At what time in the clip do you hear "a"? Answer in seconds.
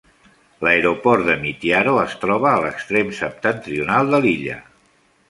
2.53-2.63